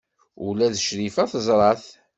[0.47, 1.85] Ula d Crifa teẓra-t.